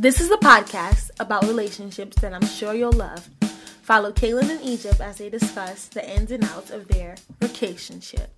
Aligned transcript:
This 0.00 0.18
is 0.18 0.30
a 0.30 0.38
podcast 0.38 1.10
about 1.20 1.42
relationships 1.46 2.16
that 2.22 2.32
I'm 2.32 2.46
sure 2.46 2.72
you'll 2.72 2.90
love. 2.90 3.28
Follow 3.82 4.12
Kalen 4.12 4.48
and 4.48 4.62
Egypt 4.62 4.98
as 4.98 5.18
they 5.18 5.28
discuss 5.28 5.88
the 5.88 6.02
ins 6.16 6.30
and 6.30 6.42
outs 6.42 6.70
of 6.70 6.88
their 6.88 7.16
vacationship. 7.38 8.28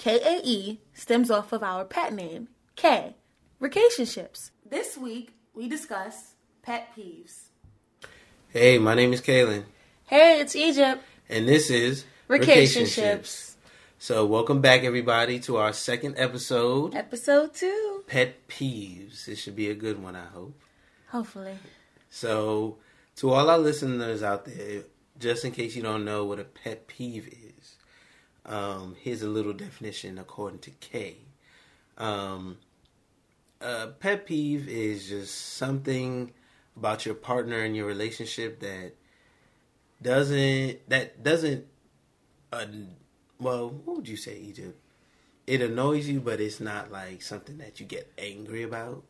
KAE 0.00 0.78
stems 0.94 1.30
off 1.30 1.52
of 1.52 1.62
our 1.62 1.84
pet 1.84 2.12
name, 2.12 2.48
K, 2.74 3.14
relationships. 3.60 4.50
This 4.68 4.98
week, 4.98 5.34
we 5.54 5.68
discuss 5.68 6.34
pet 6.62 6.88
peeves. 6.96 7.42
Hey, 8.48 8.78
my 8.78 8.94
name 8.94 9.12
is 9.12 9.20
Kalen, 9.20 9.66
Hey, 10.06 10.40
it's 10.40 10.56
Egypt. 10.56 11.04
and 11.28 11.46
this 11.46 11.70
is 11.70 12.06
Relationships. 12.26 13.56
So, 14.00 14.26
welcome 14.26 14.60
back, 14.60 14.82
everybody, 14.82 15.38
to 15.40 15.58
our 15.58 15.72
second 15.72 16.16
episode, 16.18 16.96
Episode 16.96 17.54
2. 17.54 18.02
Pet 18.08 18.48
Peeves. 18.48 19.26
This 19.26 19.38
should 19.38 19.54
be 19.54 19.70
a 19.70 19.76
good 19.76 20.02
one, 20.02 20.16
I 20.16 20.24
hope. 20.26 20.54
Hopefully. 21.10 21.56
So, 22.10 22.78
to 23.16 23.30
all 23.30 23.50
our 23.50 23.58
listeners 23.58 24.22
out 24.22 24.44
there, 24.44 24.82
just 25.18 25.44
in 25.44 25.52
case 25.52 25.74
you 25.74 25.82
don't 25.82 26.04
know 26.04 26.24
what 26.24 26.38
a 26.38 26.44
pet 26.44 26.86
peeve 26.86 27.28
is, 27.28 27.76
um, 28.46 28.96
here's 29.00 29.22
a 29.22 29.28
little 29.28 29.52
definition 29.52 30.18
according 30.18 30.60
to 30.60 30.70
K. 30.70 31.18
Um, 31.96 32.58
a 33.60 33.88
pet 33.88 34.26
peeve 34.26 34.68
is 34.68 35.08
just 35.08 35.34
something 35.34 36.32
about 36.76 37.04
your 37.04 37.14
partner 37.14 37.58
and 37.58 37.74
your 37.74 37.86
relationship 37.86 38.60
that 38.60 38.92
doesn't 40.00 40.88
that 40.88 41.24
doesn't 41.24 41.66
uh, 42.52 42.66
well 43.40 43.68
what 43.84 43.96
would 43.96 44.08
you 44.08 44.16
say 44.16 44.38
egypt 44.38 44.78
it 45.46 45.60
annoys 45.60 46.08
you 46.08 46.20
but 46.20 46.40
it's 46.40 46.60
not 46.60 46.92
like 46.92 47.20
something 47.20 47.58
that 47.58 47.80
you 47.80 47.86
get 47.86 48.12
angry 48.16 48.62
about 48.62 49.02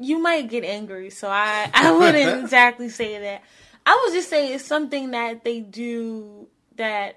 you 0.00 0.18
might 0.18 0.48
get 0.48 0.64
angry, 0.64 1.10
so 1.10 1.28
I, 1.28 1.70
I 1.74 1.92
wouldn't 1.92 2.40
exactly 2.44 2.88
say 2.88 3.18
that. 3.18 3.42
I 3.86 4.02
would 4.04 4.14
just 4.14 4.28
say 4.30 4.52
it's 4.54 4.64
something 4.64 5.10
that 5.12 5.44
they 5.44 5.60
do 5.60 6.46
that 6.76 7.16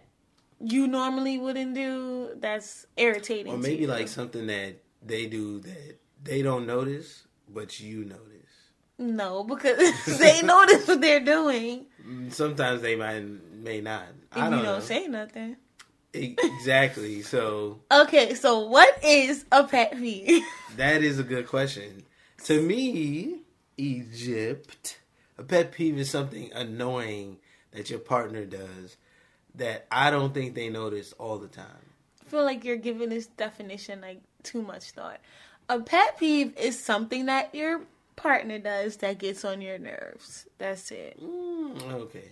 you 0.60 0.88
normally 0.88 1.38
wouldn't 1.38 1.74
do 1.76 2.30
that's 2.40 2.86
irritating. 2.96 3.54
or 3.54 3.58
maybe 3.58 3.86
like 3.86 4.08
something 4.08 4.48
that 4.48 4.76
they 5.06 5.26
do 5.26 5.60
that 5.60 5.98
they 6.24 6.42
don't 6.42 6.66
notice 6.66 7.24
but 7.50 7.80
you 7.82 8.06
notice 8.06 8.72
No, 8.98 9.44
because 9.44 9.78
they 10.20 10.42
notice 10.42 10.88
what 10.88 11.02
they're 11.02 11.20
doing. 11.20 11.86
Mm, 12.06 12.32
sometimes 12.34 12.82
they 12.82 12.96
might 12.96 13.24
may 13.54 13.82
not 13.82 14.04
If 14.32 14.38
i 14.38 14.46
you 14.46 14.52
don't 14.52 14.52
don't 14.52 14.64
know 14.64 14.80
say 14.80 15.08
nothing. 15.08 15.58
Exactly 16.14 17.22
so 17.24 17.82
Okay, 17.92 18.34
so 18.36 18.60
what 18.68 19.04
is 19.04 19.46
a 19.52 19.64
pet 19.66 19.92
peeve? 19.98 20.44
That 20.78 21.02
is 21.04 21.20
a 21.20 21.24
good 21.24 21.48
question. 21.48 22.04
To 22.44 22.62
me, 22.62 23.40
Egypt, 23.78 25.00
a 25.38 25.44
pet 25.44 25.72
peeve 25.72 25.98
is 25.98 26.10
something 26.10 26.52
annoying 26.54 27.38
that 27.72 27.90
your 27.90 28.00
partner 28.00 28.44
does 28.44 28.98
that 29.56 29.88
I 29.90 30.12
don't 30.12 30.34
think 30.34 30.54
they 30.54 30.68
notice 30.68 31.14
all 31.14 31.38
the 31.38 31.48
time. 31.48 31.66
I 32.22 32.30
feel 32.30 32.44
like 32.44 32.66
you're 32.66 32.76
giving 32.76 33.10
this 33.10 33.28
definition 33.28 34.02
like 34.02 34.20
too 34.44 34.62
much 34.62 34.92
thought. 34.92 35.20
A 35.70 35.80
pet 35.80 36.18
peeve 36.18 36.58
is 36.58 36.84
something 36.84 37.28
that 37.28 37.56
your 37.56 37.82
partner 38.18 38.60
does 38.60 38.98
that 38.98 39.20
gets 39.20 39.46
on 39.46 39.62
your 39.62 39.78
nerves. 39.78 40.46
That's 40.58 40.92
it. 40.92 41.18
Mm, 41.24 41.82
okay. 41.94 42.30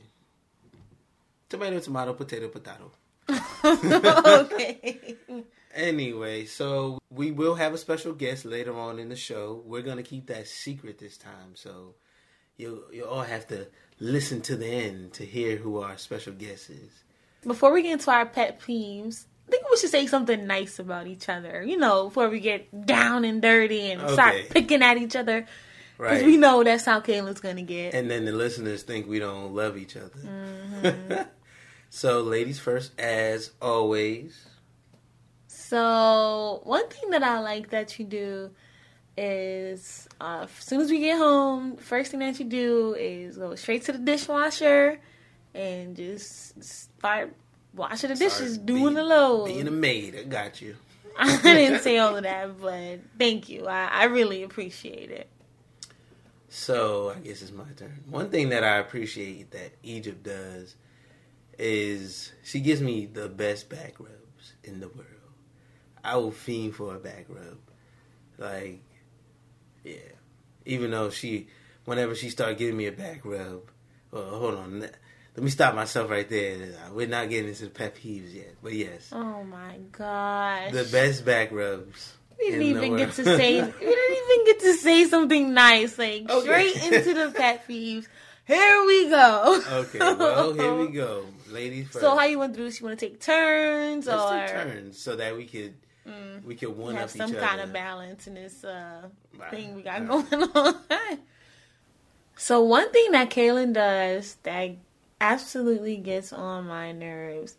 Tomato, 1.48 1.80
tomato, 1.80 2.14
potato, 2.14 2.50
potato. 2.50 2.92
okay. 4.44 5.16
Anyway, 5.74 6.46
so 6.46 7.00
we 7.10 7.32
will 7.32 7.56
have 7.56 7.74
a 7.74 7.78
special 7.78 8.14
guest 8.14 8.46
later 8.46 8.78
on 8.78 9.00
in 9.00 9.10
the 9.10 9.16
show. 9.16 9.62
We're 9.66 9.82
gonna 9.82 10.04
keep 10.04 10.28
that 10.28 10.48
secret 10.48 11.00
this 11.00 11.18
time, 11.18 11.56
so 11.56 11.96
you 12.58 12.84
you 12.92 13.06
all 13.06 13.22
have 13.24 13.48
to 13.48 13.68
listen 14.00 14.42
to 14.42 14.56
the 14.56 14.68
end 14.68 15.14
to 15.14 15.26
hear 15.26 15.58
who 15.58 15.80
our 15.82 15.98
special 15.98 16.34
guest 16.34 16.70
is. 16.70 17.04
Before 17.46 17.72
we 17.72 17.82
get 17.84 17.94
into 17.94 18.12
our 18.12 18.26
pet 18.26 18.60
peeves, 18.60 19.26
I 19.48 19.52
think 19.52 19.70
we 19.70 19.78
should 19.78 19.90
say 19.90 20.08
something 20.08 20.46
nice 20.48 20.80
about 20.80 21.08
each 21.08 21.30
other. 21.30 21.64
You 21.64 21.78
know, 21.78 22.06
before 22.06 22.30
we 22.30 22.40
get 22.40 22.86
down 22.86 23.26
and 23.26 23.42
dirty 23.42 23.92
and 23.92 24.10
start 24.12 24.36
picking 24.50 24.82
at 24.84 24.98
each 24.98 25.16
other. 25.16 25.46
Because 25.98 26.18
Right. 26.18 26.26
we 26.26 26.38
know 26.38 26.64
that's 26.64 26.86
how 26.86 27.00
Kayla's 27.00 27.42
going 27.42 27.58
to 27.58 27.62
get. 27.62 27.94
and 27.94 28.10
then 28.10 28.26
the 28.26 28.32
listeners 28.32 28.82
think 28.82 29.08
we 29.08 29.20
don't 29.20 29.54
love 29.54 29.78
each 29.78 29.96
other. 29.96 30.10
Mm-hmm. 30.18 31.22
so, 31.92 32.22
ladies 32.22 32.60
first, 32.60 33.00
as 33.00 33.52
always. 33.62 34.36
So, 35.72 36.60
one 36.66 36.86
thing 36.90 37.12
that 37.12 37.24
I 37.24 37.40
like 37.40 37.70
that 37.70 37.98
you 37.98 38.04
do 38.04 38.52
is 39.16 40.06
uh, 40.20 40.44
as 40.44 40.66
soon 40.66 40.82
as 40.82 40.92
we 40.92 41.00
get 41.00 41.18
home, 41.18 41.78
first 41.78 42.12
thing 42.12 42.20
that 42.20 42.38
you 42.40 42.46
do 42.46 42.94
is 43.00 43.38
go 43.38 43.56
straight 43.56 43.84
to 43.86 43.94
the 43.94 43.98
dishwasher 43.98 45.00
and 45.56 45.96
just 45.96 46.62
start 46.62 47.34
washing 47.74 48.10
the 48.10 48.18
dishes, 48.18 48.56
Start 48.56 48.66
doing 48.66 48.84
being- 48.84 48.94
the 48.96 49.04
load. 49.06 49.46
Being 49.46 49.70
a 49.70 49.72
maid, 49.72 50.18
I 50.20 50.24
got 50.24 50.62
you. 50.62 50.76
I 51.18 51.42
didn't 51.42 51.80
say 51.84 51.98
all 52.00 52.18
of 52.18 52.24
that, 52.32 52.60
but 52.60 53.00
thank 53.18 53.48
you. 53.48 53.66
I, 53.66 53.86
I 53.86 54.04
really 54.08 54.44
appreciate 54.44 55.10
it. 55.10 55.30
So, 56.50 57.14
I 57.16 57.20
guess 57.20 57.42
it's 57.42 57.54
my 57.54 57.64
turn. 57.78 58.04
One 58.10 58.30
thing 58.30 58.50
that 58.50 58.66
I 58.66 58.76
appreciate 58.80 59.52
that 59.52 59.72
Egypt 59.84 60.22
does 60.24 60.76
is 61.58 62.34
she 62.44 62.60
gives 62.60 62.82
me 62.82 63.06
the 63.06 63.30
best 63.30 63.70
back 63.70 63.98
rubs 64.02 64.52
in 64.66 64.82
the 64.82 64.90
world. 64.90 65.08
I 66.04 66.18
will 66.18 66.32
fiend 66.32 66.76
for 66.76 66.96
a 66.96 67.00
back 67.00 67.26
rub. 67.30 67.58
Like, 68.38 68.82
yeah. 69.84 69.96
Even 70.66 70.92
though 70.92 71.10
she, 71.10 71.48
whenever 71.86 72.16
she 72.16 72.30
start 72.30 72.58
giving 72.58 72.78
me 72.78 72.88
a 72.88 72.92
back 72.92 73.22
rub, 73.26 73.62
well, 74.12 74.30
hold 74.30 74.56
on. 74.56 74.80
Let 74.82 75.44
me 75.44 75.50
stop 75.50 75.76
myself 75.76 76.10
right 76.10 76.28
there. 76.30 76.58
Uh, 76.58 76.94
we're 76.94 77.08
not 77.08 77.30
getting 77.30 77.50
into 77.50 77.64
the 77.64 77.70
pet 77.70 77.96
peeves 77.96 78.34
yet. 78.34 78.56
But 78.62 78.74
yes, 78.74 79.10
Oh 79.14 79.44
my 79.44 79.78
gosh. 79.92 80.72
the 80.74 80.84
best 80.92 81.24
back 81.26 81.52
rubs. 81.52 82.14
We 82.38 82.50
didn't 82.52 82.64
even 82.68 82.98
get 82.98 83.12
to 83.14 83.24
say 83.24 83.62
we 83.62 83.72
didn't 83.72 84.18
even 84.32 84.46
get 84.46 84.60
to 84.62 84.74
say 84.74 85.06
something 85.06 85.54
nice. 85.54 85.98
Like 85.98 86.30
Okay. 86.30 86.42
straight 86.74 86.84
into 86.94 87.14
the 87.14 87.32
pet 87.32 87.68
peeves. 87.68 88.08
Here 88.46 88.84
we 88.86 89.10
go. 89.10 89.62
okay, 89.72 90.00
well, 90.00 90.54
here 90.54 90.76
we 90.76 90.88
go. 90.88 91.26
Ladies 91.50 91.88
first. 91.88 92.02
So 92.02 92.18
how 92.18 92.26
you 92.26 92.40
want 92.40 92.54
to 92.54 92.60
do 92.60 92.66
this? 92.66 92.80
You 92.82 92.88
want 92.88 93.00
to 93.00 93.06
take 93.08 93.22
turns 93.22 94.08
Let's 94.08 94.22
or 94.24 94.38
take 94.38 94.48
turns 94.50 94.98
so 95.00 95.16
that 95.16 95.38
we 95.38 95.46
could 95.46 95.76
we 96.46 96.56
could 96.56 96.76
one 96.78 96.96
have 96.96 97.06
up 97.06 97.10
some 97.10 97.32
each 97.32 97.38
kind 97.40 97.60
other. 97.62 97.64
of 97.70 97.74
balance 97.74 98.28
in 98.28 98.36
this 98.36 98.64
uh, 98.64 99.08
Right, 99.38 99.52
thing 99.52 99.76
we 99.76 99.82
got 99.84 100.08
right. 100.08 100.30
going 100.30 100.44
on. 100.56 100.76
so 102.38 102.62
one 102.62 102.92
thing 102.92 103.12
that 103.12 103.30
Kalen 103.30 103.74
does 103.74 104.36
that 104.44 104.72
absolutely 105.20 105.98
gets 105.98 106.34
on 106.34 106.66
my 106.68 106.92
nerves 106.92 107.56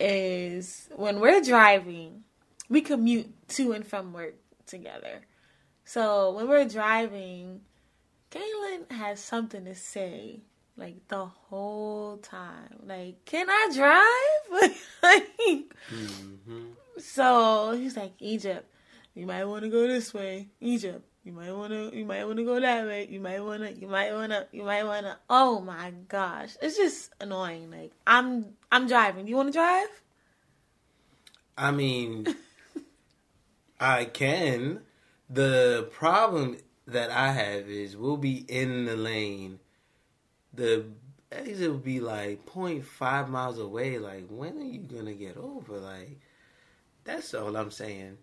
is 0.00 0.88
when 0.96 1.20
we're 1.20 1.40
driving, 1.42 2.22
we 2.68 2.80
commute 2.80 3.28
to 3.48 3.72
and 3.72 3.86
from 3.86 4.12
work 4.12 4.34
together. 4.66 5.20
So 5.84 6.32
when 6.32 6.48
we're 6.48 6.66
driving, 6.68 7.60
Kalen 8.30 8.90
has 8.92 9.20
something 9.20 9.64
to 9.64 9.74
say 9.74 10.40
like 10.76 10.96
the 11.08 11.26
whole 11.26 12.18
time. 12.18 12.76
Like, 12.86 13.24
can 13.24 13.48
I 13.50 13.70
drive? 13.74 14.72
like, 15.02 15.26
Mhm. 15.92 16.72
So 16.98 17.72
he's 17.72 17.96
like, 17.96 18.12
Egypt, 18.18 18.66
you 19.14 19.26
might 19.26 19.44
want 19.44 19.64
to 19.64 19.68
go 19.68 19.86
this 19.86 20.12
way. 20.14 20.48
Egypt, 20.60 21.04
you 21.24 21.32
might 21.32 21.52
want 21.52 21.72
to, 21.72 21.96
you 21.96 22.04
might 22.04 22.24
want 22.24 22.38
to 22.38 22.44
go 22.44 22.60
that 22.60 22.86
way. 22.86 23.06
You 23.10 23.20
might 23.20 23.40
want 23.40 23.62
to, 23.62 23.72
you 23.72 23.86
might 23.86 24.12
want 24.12 24.32
to, 24.32 24.46
you 24.52 24.62
might 24.62 24.84
want 24.84 25.06
to. 25.06 25.16
Oh 25.28 25.60
my 25.60 25.92
gosh, 26.08 26.56
it's 26.62 26.76
just 26.76 27.10
annoying. 27.20 27.70
Like 27.70 27.92
I'm, 28.06 28.46
I'm 28.70 28.86
driving. 28.86 29.24
Do 29.24 29.30
you 29.30 29.36
want 29.36 29.48
to 29.48 29.52
drive? 29.52 29.88
I 31.56 31.70
mean, 31.70 32.26
I 33.80 34.04
can. 34.04 34.80
The 35.28 35.88
problem 35.92 36.56
that 36.86 37.10
I 37.10 37.32
have 37.32 37.68
is 37.68 37.96
we'll 37.96 38.16
be 38.16 38.44
in 38.48 38.86
the 38.86 38.96
lane. 38.96 39.58
The 40.54 40.86
exit 41.30 41.70
will 41.70 41.78
be 41.78 42.00
like 42.00 42.46
0.5 42.46 43.28
miles 43.28 43.58
away. 43.58 43.98
Like, 43.98 44.26
when 44.28 44.56
are 44.58 44.64
you 44.64 44.80
gonna 44.80 45.14
get 45.14 45.36
over? 45.36 45.78
Like, 45.78 46.18
that's 47.08 47.34
all 47.34 47.56
I'm 47.56 47.70
saying. 47.70 48.18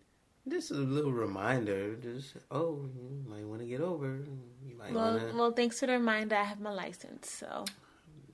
Just 0.47 0.69
a 0.71 0.75
little 0.75 1.11
reminder. 1.11 1.95
Just 1.95 2.37
oh, 2.51 2.87
you 2.95 3.25
might 3.27 3.45
want 3.45 3.61
to 3.61 3.67
get 3.67 3.81
over. 3.81 4.19
You 4.65 4.75
might 4.77 4.93
Well, 4.93 5.13
want 5.17 5.29
to. 5.31 5.35
well, 5.37 5.51
thanks 5.51 5.79
to 5.79 5.87
the 5.87 5.93
reminder, 5.93 6.35
I 6.35 6.43
have 6.43 6.59
my 6.59 6.71
license. 6.71 7.31
So 7.31 7.65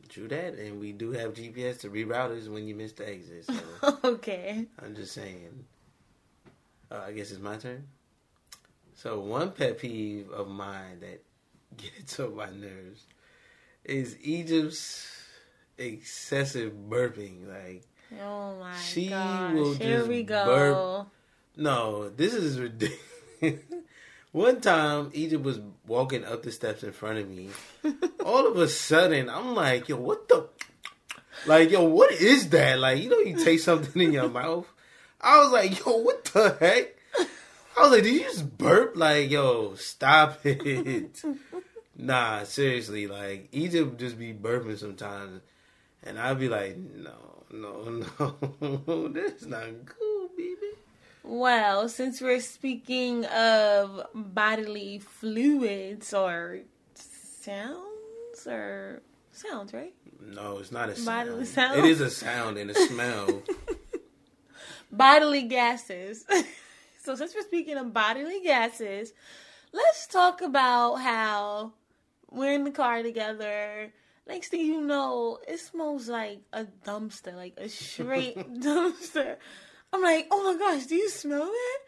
True 0.09 0.27
that, 0.27 0.55
and 0.55 0.79
we 0.79 0.91
do 0.91 1.11
have 1.13 1.33
GPS 1.33 1.79
to 1.81 1.89
reroute 1.89 2.37
us 2.37 2.49
when 2.49 2.67
you 2.67 2.75
miss 2.75 2.91
the 2.91 3.07
exit. 3.07 3.45
So 3.45 3.97
okay. 4.03 4.65
I'm 4.83 4.93
just 4.93 5.13
saying. 5.13 5.65
Uh, 6.91 7.03
I 7.07 7.13
guess 7.13 7.31
it's 7.31 7.39
my 7.39 7.55
turn. 7.55 7.87
So 8.93 9.21
one 9.21 9.51
pet 9.51 9.79
peeve 9.79 10.29
of 10.31 10.49
mine 10.49 10.99
that 10.99 11.23
gets 11.77 12.19
on 12.19 12.35
my 12.35 12.49
nerves 12.49 13.05
is 13.85 14.17
Egypt's 14.21 15.07
excessive 15.77 16.73
burping. 16.89 17.47
Like 17.47 17.83
Oh 18.19 18.55
my 18.59 18.75
She 18.77 19.09
gosh. 19.09 19.53
will 19.53 19.73
Here 19.75 19.97
just 19.97 20.09
we 20.09 20.23
go. 20.23 20.45
burp. 20.45 21.07
No, 21.55 22.09
this 22.09 22.33
is 22.33 22.59
ridiculous. 22.59 22.99
One 24.31 24.61
time, 24.61 25.09
Egypt 25.13 25.43
was 25.43 25.59
walking 25.85 26.23
up 26.23 26.43
the 26.43 26.51
steps 26.51 26.83
in 26.83 26.93
front 26.93 27.19
of 27.19 27.29
me. 27.29 27.49
All 28.25 28.47
of 28.47 28.55
a 28.57 28.67
sudden, 28.69 29.29
I'm 29.29 29.53
like, 29.55 29.89
yo, 29.89 29.97
what 29.97 30.29
the? 30.29 30.47
Like, 31.45 31.69
yo, 31.71 31.83
what 31.83 32.11
is 32.13 32.49
that? 32.49 32.79
Like, 32.79 33.01
you 33.01 33.09
know, 33.09 33.19
you 33.19 33.43
taste 33.43 33.65
something 33.65 34.01
in 34.01 34.13
your 34.13 34.29
mouth. 34.29 34.67
I 35.19 35.39
was 35.39 35.51
like, 35.51 35.77
yo, 35.85 35.97
what 35.97 36.23
the 36.25 36.55
heck? 36.59 36.95
I 37.77 37.81
was 37.83 37.91
like, 37.91 38.03
did 38.03 38.13
you 38.13 38.21
just 38.23 38.57
burp? 38.57 38.93
Like, 38.95 39.29
yo, 39.29 39.75
stop 39.75 40.39
it. 40.45 41.23
nah, 41.97 42.43
seriously, 42.43 43.07
like, 43.07 43.49
Egypt 43.51 43.99
just 43.99 44.17
be 44.17 44.33
burping 44.33 44.77
sometimes. 44.77 45.41
And 46.03 46.17
I'd 46.19 46.39
be 46.39 46.47
like, 46.49 46.77
no, 46.77 47.40
no, 47.53 48.03
no, 48.61 49.07
that's 49.13 49.45
not 49.45 49.65
cool, 49.85 50.29
baby. 50.37 50.55
Well, 51.23 51.87
since 51.89 52.19
we're 52.21 52.39
speaking 52.39 53.25
of 53.25 54.07
bodily 54.13 54.99
fluids 54.99 56.13
or 56.13 56.59
sounds 56.95 58.47
or 58.47 59.01
sounds, 59.31 59.73
right? 59.73 59.93
No, 60.19 60.57
it's 60.57 60.71
not 60.71 60.89
a 60.89 61.01
Bodily 61.03 61.45
sound. 61.45 61.73
sound? 61.75 61.79
It 61.79 61.85
is 61.85 62.01
a 62.01 62.09
sound 62.09 62.57
and 62.57 62.71
a 62.71 62.75
smell. 62.75 63.41
bodily 64.91 65.43
gases. 65.43 66.25
so 67.03 67.15
since 67.15 67.33
we're 67.35 67.41
speaking 67.43 67.77
of 67.77 67.93
bodily 67.93 68.41
gases, 68.43 69.13
let's 69.73 70.07
talk 70.07 70.41
about 70.41 70.95
how 70.97 71.73
we're 72.29 72.53
in 72.53 72.63
the 72.63 72.71
car 72.71 73.03
together. 73.03 73.91
Next 74.27 74.49
thing 74.49 74.61
you 74.65 74.81
know, 74.81 75.39
it 75.47 75.59
smells 75.59 76.07
like 76.07 76.41
a 76.53 76.65
dumpster, 76.85 77.35
like 77.35 77.55
a 77.57 77.67
straight 77.69 78.37
dumpster. 78.53 79.37
I'm 79.93 80.01
like, 80.01 80.27
oh 80.31 80.43
my 80.53 80.57
gosh, 80.59 80.85
do 80.85 80.95
you 80.95 81.09
smell 81.09 81.49
it? 81.51 81.81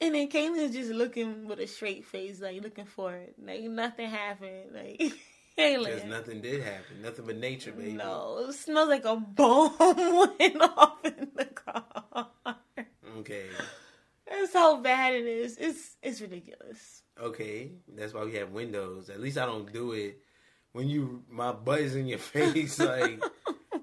And 0.00 0.14
then 0.14 0.28
Kayla's 0.28 0.72
just 0.74 0.90
looking 0.90 1.46
with 1.46 1.60
a 1.60 1.66
straight 1.66 2.04
face, 2.04 2.40
like 2.40 2.62
looking 2.62 2.86
for 2.86 3.14
it. 3.14 3.36
Like 3.42 3.62
nothing 3.62 4.10
happened. 4.10 4.72
Like 4.74 5.00
Because 5.56 6.00
Kayla. 6.02 6.08
nothing 6.08 6.40
did 6.40 6.62
happen. 6.64 7.00
Nothing 7.02 7.26
but 7.26 7.36
nature, 7.36 7.70
baby. 7.70 7.92
No, 7.92 8.46
it 8.48 8.54
smells 8.54 8.88
like 8.88 9.04
a 9.04 9.14
bomb 9.14 9.76
went 9.78 10.60
off 10.60 10.98
in 11.04 11.30
the 11.36 11.44
car. 11.44 12.28
Okay. 13.18 13.46
That's 14.28 14.52
how 14.52 14.80
bad 14.80 15.14
it 15.14 15.26
is. 15.26 15.56
It's 15.56 15.96
it's 16.02 16.20
ridiculous. 16.20 17.02
Okay. 17.22 17.70
That's 17.86 18.12
why 18.12 18.24
we 18.24 18.34
have 18.34 18.50
windows. 18.50 19.10
At 19.10 19.20
least 19.20 19.38
I 19.38 19.46
don't 19.46 19.72
do 19.72 19.92
it 19.92 20.18
when 20.74 20.88
you 20.88 21.22
my 21.30 21.52
butt 21.52 21.80
is 21.80 21.94
in 21.94 22.06
your 22.06 22.18
face. 22.34 22.78
Like 22.78 23.22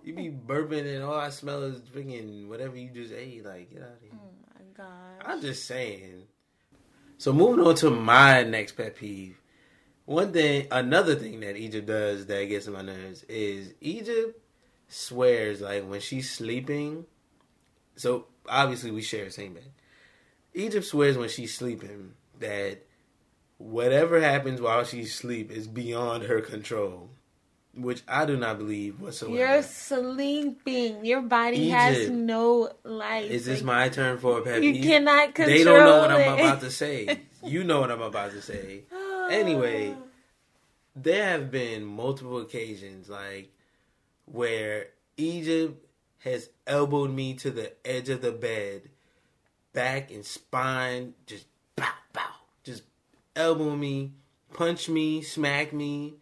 you 0.04 0.14
be 0.14 0.30
burping 0.30 0.86
and 0.94 1.04
all 1.04 1.16
I 1.16 1.30
smell 1.30 1.64
is 1.64 1.80
freaking 1.80 2.48
whatever 2.48 2.78
you 2.78 2.90
just 2.90 3.12
ate. 3.14 3.44
Like 3.44 3.72
get 3.72 3.82
out 3.82 3.94
of 3.94 4.02
here. 4.02 4.12
Oh 4.14 4.30
my 4.54 4.66
god. 4.78 5.26
I'm 5.26 5.42
just 5.42 5.66
saying. 5.66 6.24
So 7.18 7.34
moving 7.34 7.66
on 7.66 7.76
to 7.76 7.90
my 7.90 8.44
next 8.44 8.74
pet 8.74 8.96
peeve. 8.96 9.40
One 10.06 10.34
thing, 10.34 10.68
another 10.72 11.16
thing 11.16 11.40
that 11.42 11.56
Egypt 11.56 11.88
does 11.88 12.26
that 12.26 12.46
gets 12.46 12.68
on 12.68 12.74
my 12.74 12.82
nerves 12.82 13.24
is 13.24 13.74
Egypt 13.80 14.40
swears 14.90 15.62
like 15.62 15.88
when 15.88 16.02
she's 16.02 16.30
sleeping. 16.30 17.06
So 17.96 18.26
obviously 18.50 18.92
we 18.92 19.02
share 19.02 19.26
the 19.26 19.32
same 19.32 19.54
bed. 19.54 19.72
Egypt 20.54 20.86
swears 20.86 21.18
when 21.18 21.30
she's 21.30 21.56
sleeping 21.56 22.14
that 22.40 22.86
whatever 23.62 24.20
happens 24.22 24.62
while 24.62 24.84
she's 24.84 25.10
asleep 25.14 25.52
is 25.52 25.68
beyond 25.68 26.24
her 26.24 26.42
control, 26.42 27.10
which 27.74 28.02
I 28.08 28.26
do 28.26 28.38
not 28.38 28.58
believe 28.58 29.00
whatsoever. 29.00 29.38
You're 29.38 29.64
sleeping. 29.64 31.06
Your 31.06 31.22
body 31.22 31.70
has 31.70 32.10
no 32.10 32.72
life. 32.84 33.30
is 33.30 33.46
this 33.46 33.60
Like, 33.60 33.66
my 33.66 33.90
turn 33.90 34.18
for 34.18 34.40
a 34.40 34.42
pet 34.42 34.64
You 34.64 34.82
cannot 34.82 35.34
control 35.36 35.56
it. 35.56 35.58
They 35.60 35.64
don't 35.64 35.86
know 35.86 36.00
what 36.00 36.12
I'm 36.12 36.20
it. 36.22 36.40
about 36.40 36.62
to 36.62 36.72
say. 36.82 37.22
You 37.44 37.64
know 37.64 37.80
what 37.80 37.92
I'm 37.92 38.02
about 38.02 38.32
to 38.32 38.42
say. 38.42 38.84
Anyway, 39.32 39.96
there 40.94 41.24
have 41.30 41.52
been 41.52 41.86
multiple 41.86 42.40
occasions 42.42 43.08
like 43.08 43.50
where 44.26 44.88
Egypt 45.16 45.86
has 46.20 46.50
elbowed 46.68 47.12
me 47.12 47.36
to 47.36 47.50
the 47.50 47.72
edge 47.88 48.10
of 48.10 48.22
the 48.22 48.34
bed, 48.34 48.90
back 49.72 50.12
and 50.12 50.26
spine, 50.26 51.14
just 51.28 51.46
bow, 51.78 51.86
bow, 52.12 52.28
elbow 53.36 53.76
me, 53.76 54.14
punch 54.54 54.90
me, 54.90 55.22
smack 55.22 55.74
me, 55.74 56.16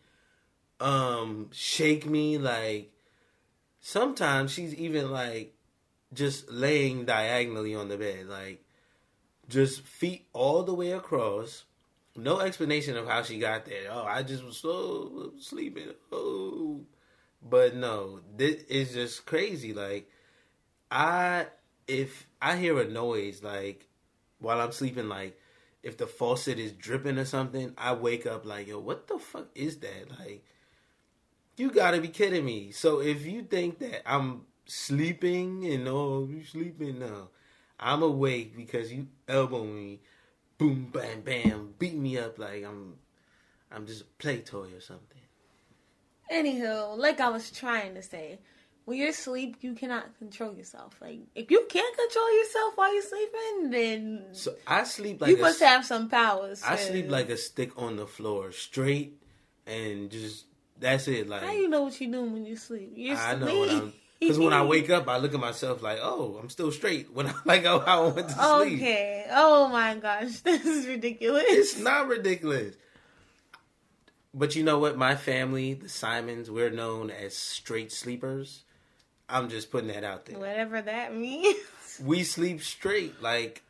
um, 0.79 1.49
shake 1.51 2.05
me. 2.05 2.37
Like 2.37 2.91
sometimes 3.79 4.51
she's 4.51 4.73
even 4.75 5.11
like 5.11 5.55
just 6.13 6.51
laying 6.51 7.05
diagonally 7.05 7.75
on 7.75 7.89
the 7.89 7.97
bed, 7.97 8.27
like 8.27 8.63
just 9.47 9.81
feet 9.81 10.27
all 10.33 10.63
the 10.63 10.73
way 10.73 10.91
across. 10.91 11.65
No 12.15 12.39
explanation 12.39 12.97
of 12.97 13.07
how 13.07 13.23
she 13.23 13.39
got 13.39 13.65
there. 13.65 13.87
Oh, 13.91 14.03
I 14.03 14.23
just 14.23 14.43
was 14.43 14.57
so 14.57 15.33
sleeping. 15.39 15.89
Oh, 16.11 16.81
but 17.41 17.75
no, 17.75 18.19
this 18.35 18.63
is 18.63 18.93
just 18.93 19.25
crazy. 19.25 19.73
Like, 19.73 20.09
I 20.91 21.47
if 21.87 22.27
I 22.41 22.57
hear 22.57 22.79
a 22.79 22.87
noise 22.87 23.41
like 23.43 23.87
while 24.39 24.59
I'm 24.59 24.71
sleeping, 24.71 25.09
like 25.09 25.37
if 25.83 25.97
the 25.97 26.07
faucet 26.07 26.59
is 26.59 26.71
dripping 26.73 27.17
or 27.17 27.25
something, 27.25 27.73
I 27.77 27.93
wake 27.93 28.25
up 28.25 28.45
like, 28.45 28.67
yo, 28.67 28.79
what 28.79 29.07
the 29.07 29.17
fuck 29.17 29.47
is 29.55 29.77
that? 29.77 30.09
Like, 30.19 30.43
you 31.55 31.71
gotta 31.71 32.01
be 32.01 32.09
kidding 32.09 32.45
me. 32.45 32.71
So 32.71 32.99
if 32.99 33.25
you 33.25 33.43
think 33.43 33.79
that 33.79 34.09
I'm 34.09 34.41
sleeping 34.65 35.65
and 35.65 35.87
oh, 35.87 36.27
you 36.29 36.43
sleeping 36.43 36.99
now, 36.99 37.29
I'm 37.79 38.03
awake 38.03 38.55
because 38.55 38.91
you 38.91 39.07
elbow 39.27 39.63
me, 39.63 39.99
boom, 40.57 40.89
bam, 40.91 41.21
bam, 41.21 41.73
beat 41.79 41.95
me 41.95 42.17
up 42.17 42.37
like 42.37 42.63
I'm, 42.63 42.95
I'm 43.71 43.85
just 43.85 44.01
a 44.01 44.05
play 44.17 44.39
toy 44.39 44.67
or 44.75 44.81
something. 44.81 45.21
Anywho, 46.31 46.97
like 46.97 47.19
I 47.19 47.29
was 47.29 47.51
trying 47.51 47.95
to 47.95 48.03
say, 48.03 48.39
when 48.85 48.97
you're 48.97 49.09
asleep, 49.09 49.57
you 49.61 49.73
cannot 49.73 50.17
control 50.17 50.53
yourself. 50.53 50.95
Like 51.01 51.19
if 51.35 51.51
you 51.51 51.65
can't 51.69 51.97
control 51.97 52.37
yourself 52.39 52.73
while 52.75 52.93
you're 52.93 53.03
sleeping, 53.03 53.69
then 53.69 54.25
So 54.31 54.55
I 54.65 54.83
sleep 54.83 55.21
like 55.21 55.31
you 55.31 55.37
a, 55.37 55.41
must 55.41 55.59
have 55.59 55.85
some 55.85 56.09
powers. 56.09 56.61
I 56.65 56.75
sleep 56.75 57.09
like 57.09 57.29
a 57.29 57.37
stick 57.37 57.71
on 57.77 57.95
the 57.97 58.07
floor, 58.07 58.51
straight, 58.51 59.13
and 59.67 60.09
just 60.09 60.45
that's 60.79 61.07
it. 61.07 61.27
Like 61.29 61.43
How 61.43 61.51
you 61.51 61.67
know 61.69 61.83
what 61.83 61.99
you're 62.01 62.11
doing 62.11 62.33
when 62.33 62.45
you 62.45 62.55
sleep? 62.55 62.93
You're 62.95 63.17
I 63.17 63.35
know 63.35 63.47
sleep. 63.47 63.59
when 63.59 63.69
I'm. 63.69 63.93
Because 64.19 64.39
when 64.39 64.53
I 64.53 64.63
wake 64.73 64.89
up, 64.89 65.07
I 65.07 65.17
look 65.17 65.33
at 65.33 65.39
myself 65.39 65.81
like, 65.81 65.99
"Oh, 66.01 66.37
I'm 66.41 66.49
still 66.49 66.71
straight." 66.71 67.13
When 67.13 67.27
I 67.27 67.33
like 67.45 67.65
how 67.65 67.79
I 67.79 67.99
went 68.07 68.27
to 68.29 68.33
sleep, 68.33 68.77
Okay. 68.79 69.27
Oh 69.31 69.67
my 69.69 69.95
gosh, 69.95 70.39
this 70.41 70.65
is 70.65 70.87
ridiculous. 70.87 71.43
It's 71.47 71.79
not 71.79 72.07
ridiculous. 72.07 72.75
But 74.33 74.55
you 74.55 74.63
know 74.63 74.77
what? 74.79 74.97
My 74.97 75.15
family, 75.15 75.73
the 75.73 75.89
Simons, 75.89 76.51
we're 76.51 76.69
known 76.69 77.09
as 77.09 77.35
straight 77.35 77.91
sleepers. 77.91 78.63
I'm 79.29 79.49
just 79.49 79.71
putting 79.71 79.87
that 79.89 80.03
out 80.03 80.25
there. 80.25 80.39
Whatever 80.39 80.81
that 80.81 81.15
means. 81.15 81.55
We 82.03 82.23
sleep 82.23 82.61
straight, 82.61 83.21
like 83.21 83.61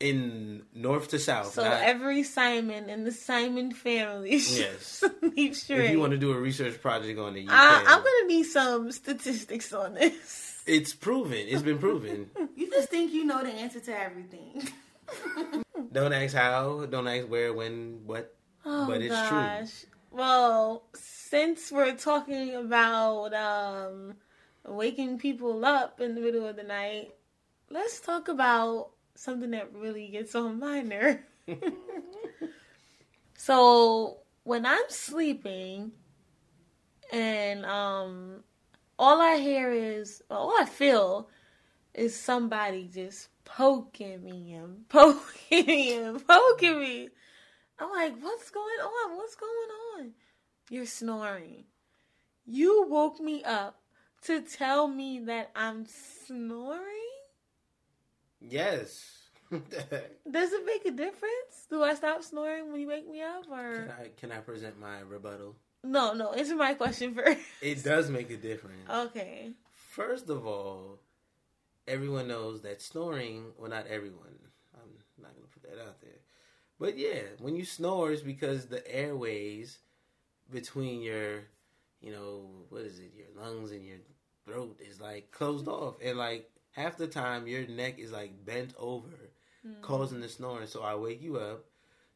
in 0.00 0.62
north 0.74 1.08
to 1.08 1.18
south. 1.20 1.52
So 1.52 1.62
not- 1.62 1.82
every 1.82 2.22
Simon 2.24 2.88
in 2.90 3.04
the 3.04 3.12
Simon 3.12 3.70
family 3.72 4.30
Yes. 4.38 5.04
sleep 5.20 5.54
straight. 5.54 5.84
if 5.86 5.90
you 5.92 6.00
want 6.00 6.10
to 6.12 6.18
do 6.18 6.32
a 6.32 6.38
research 6.40 6.80
project 6.80 7.18
on 7.20 7.36
it, 7.36 7.40
you 7.42 7.48
I, 7.50 7.82
can. 7.84 7.86
I'm 7.86 7.98
gonna 8.02 8.26
need 8.26 8.44
some 8.44 8.90
statistics 8.92 9.72
on 9.72 9.94
this. 9.94 10.46
It's 10.66 10.92
proven. 10.94 11.38
It's 11.48 11.62
been 11.62 11.78
proven. 11.78 12.30
You 12.54 12.70
just 12.70 12.90
think 12.90 13.12
you 13.12 13.24
know 13.24 13.42
the 13.42 13.50
answer 13.50 13.80
to 13.80 13.98
everything. 13.98 14.68
don't 15.92 16.12
ask 16.12 16.34
how. 16.34 16.86
Don't 16.86 17.08
ask 17.08 17.26
where, 17.28 17.52
when, 17.52 18.00
what. 18.06 18.34
Oh 18.64 18.86
But 18.86 19.00
it's 19.02 19.14
true. 19.28 19.38
gosh. 19.38 19.84
Well, 20.12 20.84
since 20.94 21.72
we're 21.72 21.94
talking 21.96 22.54
about 22.54 23.32
um, 23.34 24.14
waking 24.66 25.18
people 25.18 25.64
up 25.64 26.00
in 26.00 26.14
the 26.14 26.20
middle 26.20 26.46
of 26.46 26.56
the 26.56 26.62
night, 26.62 27.14
let's 27.70 28.00
talk 28.00 28.28
about 28.28 28.90
something 29.14 29.50
that 29.50 29.74
really 29.74 30.08
gets 30.08 30.34
on 30.34 30.58
my 30.58 30.80
nerve. 30.80 31.20
so 33.36 34.18
when 34.44 34.66
I'm 34.66 34.88
sleeping 34.88 35.92
and 37.12 37.64
um 37.66 38.44
all 38.98 39.20
I 39.20 39.36
hear 39.36 39.72
is 39.72 40.22
all 40.30 40.54
I 40.60 40.64
feel 40.64 41.28
is 41.94 42.14
somebody 42.14 42.88
just 42.92 43.28
poking 43.44 44.22
me 44.22 44.52
and 44.52 44.88
poking 44.88 45.66
me 45.66 45.94
and 45.94 46.26
poking 46.26 46.80
me. 46.80 47.08
I'm 47.78 47.90
like, 47.90 48.20
what's 48.20 48.50
going 48.50 48.80
on? 48.82 49.16
What's 49.16 49.34
going 49.34 49.50
on? 49.96 50.12
You're 50.68 50.86
snoring. 50.86 51.64
You 52.44 52.86
woke 52.88 53.20
me 53.20 53.42
up 53.42 53.79
to 54.22 54.40
tell 54.42 54.88
me 54.88 55.20
that 55.26 55.50
I'm 55.54 55.86
snoring? 56.26 56.80
Yes. 58.40 59.16
Does 59.50 60.52
it 60.52 60.64
make 60.64 60.84
a 60.86 60.90
difference? 60.96 61.66
Do 61.68 61.82
I 61.82 61.94
stop 61.94 62.22
snoring 62.22 62.70
when 62.70 62.80
you 62.80 62.86
wake 62.88 63.08
me 63.08 63.20
up 63.22 63.44
or 63.50 63.92
I 64.00 64.08
can 64.16 64.30
I 64.30 64.38
present 64.38 64.78
my 64.78 65.00
rebuttal? 65.00 65.56
No, 65.82 66.12
no, 66.12 66.32
answer 66.32 66.56
my 66.56 66.74
question 66.74 67.14
first. 67.16 67.40
It 67.60 67.82
does 67.82 68.10
make 68.10 68.30
a 68.30 68.36
difference. 68.36 68.88
Okay. 68.88 69.52
First 69.72 70.28
of 70.28 70.46
all, 70.46 71.00
everyone 71.88 72.28
knows 72.28 72.62
that 72.62 72.80
snoring, 72.80 73.46
well, 73.58 73.70
not 73.70 73.86
everyone, 73.86 74.38
I'm 74.74 74.90
not 75.20 75.34
going 75.34 75.46
to 75.46 75.52
put 75.52 75.62
that 75.68 75.82
out 75.82 76.00
there, 76.00 76.20
But 76.78 76.96
yeah, 76.96 77.22
when 77.40 77.56
you 77.56 77.64
snore, 77.64 78.12
it's 78.12 78.22
because 78.22 78.66
the 78.66 78.86
airways 78.88 79.78
between 80.50 81.02
your, 81.02 81.44
you 82.00 82.12
know, 82.12 82.48
what 82.68 82.82
is 82.82 82.98
it, 82.98 83.12
your 83.16 83.26
lungs 83.42 83.72
and 83.72 83.84
your 83.84 83.98
throat 84.46 84.78
is 84.80 85.00
like 85.00 85.30
closed 85.30 85.68
off, 85.68 85.96
and 86.02 86.18
like 86.18 86.50
half 86.72 86.96
the 86.96 87.06
time 87.06 87.46
your 87.46 87.66
neck 87.66 87.98
is 87.98 88.12
like 88.12 88.44
bent 88.44 88.74
over, 88.78 89.08
hmm. 89.62 89.80
causing 89.82 90.20
the 90.20 90.28
snoring. 90.28 90.66
So 90.66 90.82
I 90.82 90.94
wake 90.94 91.22
you 91.22 91.36
up 91.36 91.64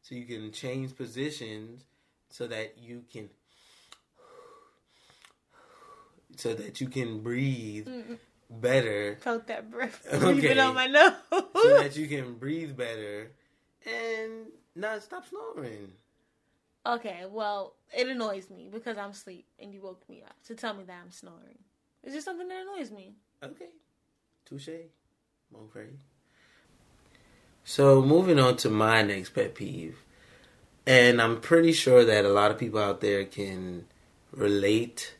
so 0.01 0.15
you 0.15 0.25
can 0.25 0.51
change 0.51 0.95
positions 0.95 1.83
so 2.29 2.47
that 2.47 2.77
you 2.79 3.03
can 3.11 3.29
so 6.37 6.53
that 6.53 6.81
you 6.81 6.87
can 6.87 7.21
breathe 7.21 7.87
better 8.49 9.17
Felt 9.21 9.47
that 9.47 9.71
breath 9.71 10.05
Okay. 10.13 10.33
breathing 10.33 10.59
on 10.59 10.75
my 10.75 10.87
nose. 10.87 11.13
so 11.31 11.77
that 11.77 11.95
you 11.95 12.07
can 12.07 12.35
breathe 12.35 12.75
better 12.77 13.31
and 13.85 14.47
not 14.75 15.01
stop 15.03 15.25
snoring. 15.27 15.91
Okay, 16.85 17.23
well, 17.29 17.75
it 17.95 18.07
annoys 18.07 18.49
me 18.49 18.69
because 18.71 18.97
I'm 18.97 19.11
asleep 19.11 19.45
and 19.59 19.73
you 19.73 19.81
woke 19.81 20.07
me 20.09 20.23
up 20.25 20.35
to 20.47 20.55
tell 20.55 20.73
me 20.73 20.83
that 20.83 20.99
I'm 21.03 21.11
snoring. 21.11 21.59
It's 22.03 22.13
just 22.13 22.25
something 22.25 22.47
that 22.47 22.61
annoys 22.61 22.91
me. 22.91 23.15
Okay. 23.43 23.69
Touche. 24.45 24.69
Frere. 25.71 25.89
So 27.63 28.01
moving 28.01 28.39
on 28.39 28.57
to 28.57 28.69
my 28.69 29.01
next 29.01 29.31
pet 29.31 29.55
peeve. 29.55 29.97
And 30.85 31.19
I'm 31.19 31.41
pretty 31.41 31.71
sure 31.71 32.05
that 32.05 32.25
a 32.25 32.29
lot 32.29 32.51
of 32.51 32.59
people 32.59 32.79
out 32.79 33.01
there 33.01 33.25
can 33.25 33.85
relate 34.31 35.15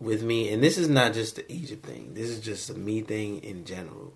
with 0.00 0.22
me. 0.22 0.52
And 0.52 0.62
this 0.62 0.78
is 0.78 0.88
not 0.88 1.12
just 1.12 1.36
the 1.36 1.50
Egypt 1.52 1.86
thing. 1.86 2.14
This 2.14 2.28
is 2.28 2.40
just 2.40 2.70
a 2.70 2.74
me 2.74 3.02
thing 3.02 3.38
in 3.44 3.64
general 3.64 4.14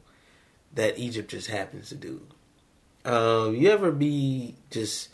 that 0.74 0.98
Egypt 0.98 1.30
just 1.30 1.48
happens 1.48 1.90
to 1.90 1.94
do. 1.94 2.26
Um, 3.04 3.54
you 3.54 3.70
ever 3.70 3.92
be 3.92 4.56
just 4.70 5.10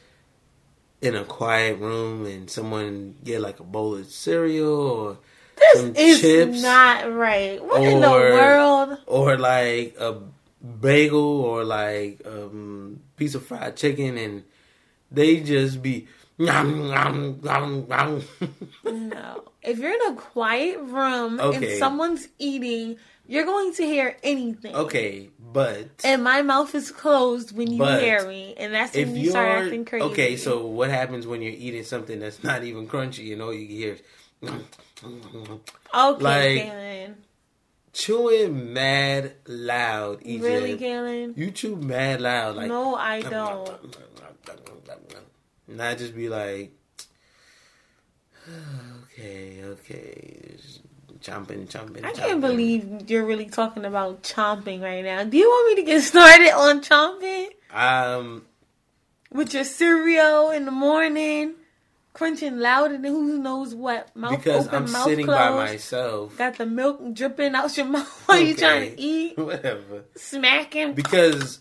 in 1.02 1.14
a 1.16 1.24
quiet 1.24 1.78
room 1.78 2.26
and 2.26 2.50
someone 2.50 3.14
get 3.24 3.40
like 3.40 3.60
a 3.60 3.64
bowl 3.64 3.96
of 3.96 4.06
cereal 4.06 4.68
or 4.70 5.18
This 5.56 5.80
some 5.80 5.94
is 5.96 6.20
chips 6.20 6.62
not 6.62 7.10
right. 7.12 7.62
What 7.64 7.82
in 7.82 8.00
the 8.00 8.10
world? 8.10 8.98
or 9.06 9.38
like 9.38 9.96
a 9.98 10.18
bagel 10.80 11.40
or 11.40 11.64
like 11.64 12.20
um 12.26 13.00
piece 13.16 13.34
of 13.34 13.44
fried 13.46 13.76
chicken 13.76 14.18
and 14.18 14.44
they 15.10 15.40
just 15.40 15.82
be 15.82 16.06
nom, 16.38 16.88
nom, 16.88 17.40
nom, 17.42 17.86
nom. 17.88 18.22
No. 18.84 19.44
If 19.62 19.78
you're 19.78 19.92
in 19.92 20.12
a 20.12 20.14
quiet 20.16 20.80
room 20.80 21.40
Okay. 21.40 21.56
and 21.72 21.78
someone's 21.78 22.28
eating, 22.38 22.96
you're 23.26 23.44
going 23.44 23.72
to 23.74 23.84
hear 23.84 24.16
anything. 24.22 24.74
okay 24.74 25.30
but 25.52 25.88
And 26.04 26.22
my 26.22 26.42
mouth 26.42 26.74
is 26.74 26.90
closed 26.90 27.56
when 27.56 27.72
you 27.72 27.84
hear 27.84 28.26
me, 28.26 28.54
and 28.56 28.72
that's 28.74 28.94
when 28.94 29.16
you 29.16 29.30
start 29.30 29.64
acting 29.64 29.84
crazy. 29.84 30.04
okay 30.04 30.36
so 30.36 30.66
what 30.66 30.90
happens 30.90 31.26
when 31.26 31.42
you're 31.42 31.52
eating 31.52 31.84
something 31.84 32.20
that's 32.20 32.42
not 32.44 32.62
even 32.64 32.86
crunchy 32.86 33.32
and 33.32 33.42
all 33.42 33.52
you 33.52 33.66
hear 33.66 33.96
is 34.42 34.50
okay, 35.94 36.22
like- 36.22 36.64
Galen. 36.64 37.16
chewing 37.92 38.72
mad 38.72 39.34
loud 39.46 40.20
EJ. 40.22 40.42
Really, 40.42 40.76
Galen? 40.76 41.34
you 41.36 41.50
chew 41.50 41.76
mad 41.76 42.20
loud 42.20 42.56
like 42.56 42.68
no, 42.68 42.94
I 42.94 43.20
don't. 43.22 43.70
And 45.68 45.80
I 45.80 45.94
just 45.94 46.16
be 46.16 46.28
like, 46.28 46.72
okay, 49.04 49.62
okay, 49.64 50.54
just 50.56 50.80
chomping, 51.22 51.66
chomping. 51.68 52.04
I 52.04 52.12
chomping. 52.12 52.14
can't 52.16 52.40
believe 52.40 53.10
you're 53.10 53.24
really 53.26 53.46
talking 53.46 53.84
about 53.84 54.22
chomping 54.22 54.82
right 54.82 55.04
now. 55.04 55.24
Do 55.24 55.36
you 55.36 55.48
want 55.48 55.68
me 55.76 55.82
to 55.82 55.86
get 55.90 56.02
started 56.12 56.52
on 56.52 56.80
chomping 56.80 57.48
Um, 57.72 58.46
with 59.32 59.54
your 59.54 59.64
cereal 59.64 60.50
in 60.50 60.64
the 60.64 60.70
morning, 60.72 61.54
crunching 62.12 62.58
louder 62.58 62.94
than 62.94 63.04
who 63.04 63.38
knows 63.38 63.74
what? 63.74 64.14
Mouth 64.16 64.38
because 64.38 64.66
open, 64.66 64.84
I'm 64.86 64.92
mouth 64.92 65.04
sitting 65.04 65.26
closed. 65.26 65.38
by 65.38 65.50
myself. 65.54 66.36
Got 66.36 66.56
the 66.58 66.66
milk 66.66 67.14
dripping 67.14 67.54
out 67.54 67.76
your 67.76 67.86
mouth 67.96 68.22
while 68.26 68.38
you 68.40 68.54
trying 68.54 68.90
to 68.96 69.00
eat, 69.00 69.38
Whatever. 69.38 70.04
smacking. 70.16 70.94
Because 70.94 71.60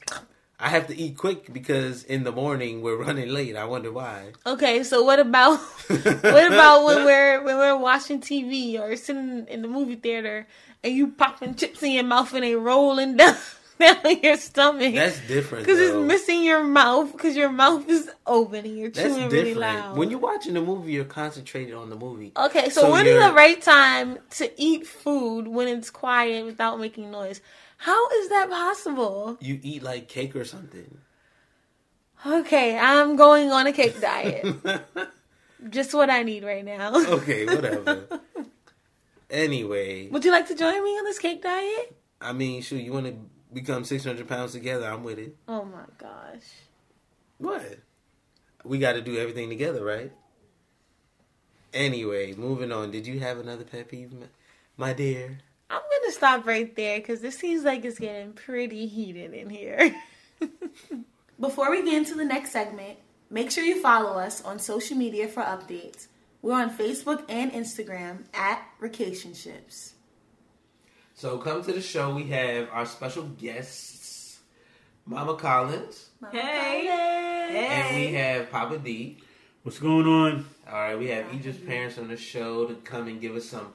I 0.61 0.67
have 0.69 0.87
to 0.87 0.97
eat 0.97 1.15
quick 1.17 1.53
because 1.53 2.03
in 2.03 2.23
the 2.25 2.31
morning 2.33 2.81
we're 2.81 2.97
running 2.97 3.29
late. 3.29 3.55
I 3.55 3.63
wonder 3.65 3.91
why. 3.91 4.33
Okay, 4.45 4.83
so 4.83 5.03
what 5.03 5.19
about 5.19 5.57
what 5.87 6.47
about 6.51 6.83
when 6.85 7.05
we're 7.05 7.43
when 7.43 7.57
we're 7.57 7.77
watching 7.77 8.19
TV 8.19 8.79
or 8.79 8.95
sitting 8.95 9.47
in 9.47 9.61
the 9.61 9.67
movie 9.69 9.95
theater 9.95 10.47
and 10.83 10.93
you 10.93 11.07
popping 11.07 11.55
chips 11.55 11.81
in 11.83 11.91
your 11.93 12.03
mouth 12.03 12.33
and 12.33 12.43
they 12.43 12.55
rolling 12.55 13.15
down 13.21 13.35
down 13.79 14.19
your 14.21 14.35
stomach 14.35 14.93
That's 14.93 15.25
different. 15.25 15.65
because 15.65 15.79
it's 15.79 15.95
missing 15.95 16.43
your 16.43 16.61
mouth 16.61 17.13
because 17.13 17.37
your 17.37 17.49
mouth 17.49 17.87
is 17.87 18.11
open 18.27 18.65
and 18.65 18.77
you're 18.77 18.89
That's 18.89 19.07
chewing 19.07 19.13
different. 19.29 19.31
really 19.33 19.53
loud. 19.53 19.97
When 19.97 20.09
you're 20.11 20.19
watching 20.19 20.53
the 20.55 20.61
movie, 20.61 20.91
you're 20.91 21.05
concentrated 21.05 21.73
on 21.73 21.89
the 21.89 21.95
movie. 21.95 22.33
okay, 22.35 22.69
so, 22.69 22.81
So 22.81 22.91
when 22.91 23.07
is 23.07 23.15
the 23.23 23.31
right 23.31 23.61
time 23.61 24.19
to 24.31 24.51
eat 24.61 24.85
food 24.85 25.47
when 25.47 25.69
it's 25.69 25.89
quiet 25.89 26.43
without 26.45 26.77
making 26.81 27.09
noise? 27.11 27.39
How 27.81 28.09
is 28.09 28.29
that 28.29 28.49
possible? 28.49 29.37
You 29.39 29.59
eat 29.63 29.81
like 29.83 30.07
cake 30.09 30.35
or 30.35 30.43
something. 30.45 30.97
Okay, 32.25 32.77
I'm 32.77 33.15
going 33.15 33.51
on 33.51 33.67
a 33.67 33.71
cake 33.73 33.99
diet. 34.09 34.45
Just 35.69 35.93
what 35.93 36.09
I 36.09 36.23
need 36.23 36.43
right 36.43 36.63
now. 36.65 36.93
okay, 37.17 37.45
whatever. 37.45 38.07
anyway, 39.29 40.09
Would 40.09 40.25
you 40.25 40.31
like 40.31 40.47
to 40.49 40.55
join 40.55 40.83
me 40.83 40.91
on 40.91 41.05
this 41.05 41.19
cake 41.19 41.41
diet? 41.41 41.95
I 42.19 42.33
mean, 42.33 42.61
shoot, 42.61 42.81
you 42.83 42.91
want 42.91 43.05
to 43.05 43.15
become 43.53 43.85
600 43.85 44.27
pounds 44.27 44.51
together? 44.51 44.85
I'm 44.85 45.03
with 45.03 45.19
it. 45.19 45.37
Oh 45.47 45.63
my 45.63 45.85
gosh. 45.97 46.43
What? 47.37 47.79
We 48.65 48.77
got 48.79 48.93
to 48.93 49.01
do 49.01 49.17
everything 49.17 49.47
together, 49.47 49.83
right? 49.85 50.11
Anyway, 51.73 52.33
moving 52.33 52.71
on. 52.73 52.91
Did 52.91 53.07
you 53.07 53.19
have 53.21 53.37
another 53.39 53.63
pet 53.63 53.87
peeve, 53.87 54.11
my- 54.11 54.25
my 54.75 54.91
dear? 54.93 55.37
I'm 55.69 55.81
gonna 56.01 56.11
stop 56.11 56.45
right 56.47 56.75
there 56.75 56.99
because 56.99 57.21
this 57.21 57.37
seems 57.37 57.63
like 57.63 57.85
it's 57.85 57.99
getting 57.99 58.33
pretty 58.33 58.87
heated 58.87 59.33
in 59.33 59.49
here. 59.49 59.95
Before 61.39 61.69
we 61.71 61.83
get 61.83 61.93
into 61.93 62.15
the 62.15 62.25
next 62.25 62.51
segment, 62.51 62.97
make 63.29 63.51
sure 63.51 63.63
you 63.63 63.81
follow 63.81 64.17
us 64.19 64.43
on 64.43 64.59
social 64.59 64.97
media 64.97 65.27
for 65.27 65.41
updates. 65.43 66.07
We're 66.41 66.55
on 66.59 66.75
Facebook 66.75 67.23
and 67.29 67.51
Instagram 67.51 68.23
at 68.33 68.61
Racationships. 68.81 69.91
So, 71.13 71.37
come 71.37 71.61
to 71.63 71.73
the 71.73 71.81
show. 71.81 72.15
We 72.15 72.23
have 72.27 72.69
our 72.71 72.85
special 72.85 73.23
guests, 73.23 74.39
Mama 75.05 75.35
Collins, 75.35 76.09
Hey. 76.31 76.87
and 76.89 77.95
we 77.97 78.13
have 78.13 78.49
Papa 78.49 78.77
D. 78.77 79.17
What's 79.63 79.79
going 79.79 80.07
on? 80.07 80.45
All 80.67 80.73
right, 80.73 80.97
we 80.97 81.07
have 81.09 81.33
Egypt's 81.33 81.59
parents 81.65 81.97
on 81.97 82.07
the 82.07 82.15
show 82.17 82.65
to 82.67 82.75
come 82.75 83.07
and 83.09 83.19
give 83.19 83.35
us 83.35 83.45
some 83.45 83.73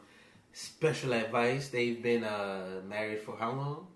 special 0.54 1.12
advice. 1.12 1.68
They've 1.68 2.02
been 2.02 2.24
uh, 2.24 2.80
married 2.88 3.20
for 3.20 3.36
how 3.36 3.52
long? 3.52 3.86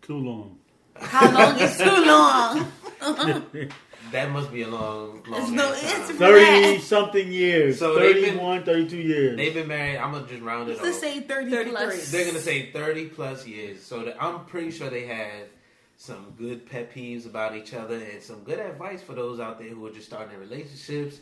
Too 0.00 0.16
long. 0.16 0.58
How 0.96 1.30
long 1.30 1.58
is 1.58 1.76
too 1.76 1.84
long? 2.06 3.70
That 4.12 4.30
must 4.30 4.52
be 4.52 4.62
a 4.62 4.68
long, 4.68 5.22
long 5.26 5.40
There's 5.40 5.50
no 5.50 5.72
ass 5.72 5.80
time. 5.80 6.00
answer. 6.02 6.14
30 6.14 6.78
something 6.80 7.32
years. 7.32 7.78
So 7.78 7.98
they've 7.98 8.22
been- 8.36 8.62
32 8.64 8.96
years. 8.98 9.36
They've 9.36 9.54
been 9.54 9.66
married. 9.66 9.96
I'm 9.96 10.12
gonna 10.12 10.26
just 10.26 10.42
round 10.42 10.68
it 10.70 10.80
Let's 10.82 10.96
off. 10.98 11.02
say 11.02 11.20
30 11.20 11.50
33. 11.50 11.70
plus. 11.70 12.10
They're 12.12 12.26
gonna 12.26 12.38
say 12.38 12.70
30 12.70 13.06
plus 13.06 13.46
years. 13.46 13.82
So 13.82 14.04
that 14.04 14.22
I'm 14.22 14.44
pretty 14.44 14.70
sure 14.72 14.90
they 14.90 15.06
have 15.06 15.48
some 15.96 16.34
good 16.38 16.68
pet 16.68 16.94
peeves 16.94 17.24
about 17.24 17.56
each 17.56 17.72
other 17.72 17.96
and 17.96 18.22
some 18.22 18.40
good 18.44 18.58
advice 18.58 19.00
for 19.00 19.14
those 19.14 19.40
out 19.40 19.58
there 19.58 19.68
who 19.68 19.84
are 19.86 19.90
just 19.90 20.06
starting 20.06 20.38
relationships, 20.38 21.20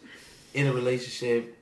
in 0.53 0.67
a 0.67 0.73
relationship, 0.73 1.57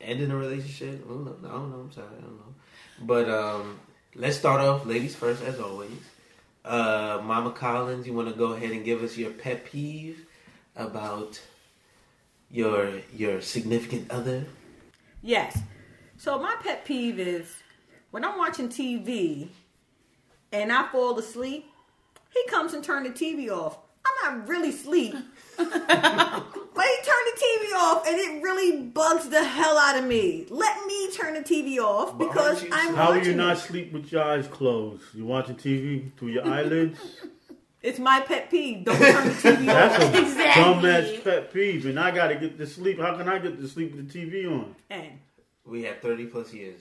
ending 0.00 0.30
a 0.30 0.36
relationship. 0.36 1.04
I 1.04 1.08
don't 1.08 1.24
know. 1.42 1.48
I 1.48 1.52
don't 1.52 1.70
know. 1.70 1.80
I'm 1.80 1.92
sorry. 1.92 2.08
I 2.18 2.20
don't 2.20 2.36
know. 2.36 2.54
But 3.02 3.28
um, 3.28 3.78
let's 4.14 4.36
start 4.36 4.60
off, 4.60 4.86
ladies 4.86 5.14
first, 5.14 5.42
as 5.42 5.60
always. 5.60 5.90
Uh, 6.64 7.20
Mama 7.22 7.52
Collins, 7.52 8.06
you 8.06 8.12
want 8.12 8.28
to 8.28 8.34
go 8.34 8.52
ahead 8.52 8.70
and 8.72 8.84
give 8.84 9.02
us 9.02 9.16
your 9.16 9.30
pet 9.30 9.64
peeve 9.66 10.26
about 10.74 11.40
your 12.50 13.00
your 13.14 13.40
significant 13.40 14.10
other? 14.10 14.44
Yes. 15.22 15.58
So 16.16 16.38
my 16.38 16.56
pet 16.62 16.84
peeve 16.84 17.18
is 17.18 17.54
when 18.10 18.24
I'm 18.24 18.38
watching 18.38 18.68
TV 18.68 19.48
and 20.52 20.72
I 20.72 20.88
fall 20.88 21.18
asleep, 21.18 21.70
he 22.30 22.46
comes 22.48 22.72
and 22.72 22.82
turn 22.82 23.02
the 23.04 23.10
TV 23.10 23.50
off. 23.50 23.78
I'm 24.04 24.38
not 24.38 24.48
really 24.48 24.70
asleep. 24.70 25.14
but 26.76 26.84
he 26.84 26.96
turned 26.96 27.26
the 27.26 27.40
TV 27.40 27.74
off 27.76 28.06
and 28.06 28.16
it 28.18 28.42
really 28.42 28.82
bugs 28.82 29.28
the 29.28 29.42
hell 29.42 29.76
out 29.78 29.98
of 29.98 30.04
me. 30.04 30.46
Let 30.50 30.86
me 30.86 31.10
turn 31.12 31.34
the 31.34 31.40
TV 31.40 31.78
off 31.78 32.16
because 32.18 32.62
aren't 32.62 32.74
I'm 32.74 32.94
How 32.94 33.08
are 33.12 33.16
watching 33.16 33.32
you 33.32 33.36
not 33.36 33.56
it. 33.56 33.60
sleep 33.60 33.92
with 33.92 34.12
your 34.12 34.22
eyes 34.22 34.46
closed? 34.46 35.02
You 35.14 35.24
watching 35.26 35.56
TV 35.56 36.12
through 36.16 36.28
your 36.28 36.46
eyelids? 36.54 36.98
It's 37.82 37.98
my 37.98 38.20
pet 38.20 38.50
peeve. 38.50 38.84
Don't 38.84 38.98
turn 38.98 39.24
the 39.28 39.30
TV 39.34 39.66
That's 39.66 40.04
off. 40.04 40.14
a 40.14 40.20
Exactly. 40.20 40.62
dumbass 40.62 41.24
pet 41.24 41.52
peeve. 41.52 41.86
And 41.86 41.98
I 42.00 42.10
got 42.10 42.28
to 42.28 42.34
get 42.36 42.58
to 42.58 42.66
sleep. 42.66 43.00
How 43.00 43.16
can 43.16 43.28
I 43.28 43.38
get 43.38 43.60
to 43.60 43.68
sleep 43.68 43.94
with 43.94 44.10
the 44.10 44.18
TV 44.18 44.50
on? 44.50 44.74
And 44.90 45.20
We 45.64 45.84
have 45.84 45.98
thirty 46.00 46.26
plus 46.26 46.52
years. 46.52 46.80